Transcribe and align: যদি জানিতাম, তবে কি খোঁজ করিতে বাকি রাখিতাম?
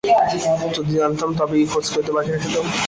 যদি 0.75 0.91
জানিতাম, 0.99 1.31
তবে 1.39 1.55
কি 1.59 1.65
খোঁজ 1.71 1.85
করিতে 1.93 2.11
বাকি 2.15 2.29
রাখিতাম? 2.31 2.65